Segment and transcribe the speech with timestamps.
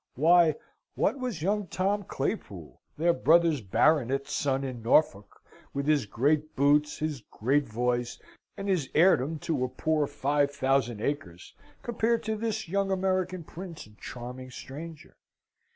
[0.15, 0.55] Why,
[0.95, 5.43] what was young Tom Claypool, their brother baronet's son in Norfolk
[5.75, 8.19] with his great boots, his great voice,
[8.57, 11.53] and his heirdom to a poor five thousand acres,
[11.83, 15.13] compared to this young American prince and charming stranger?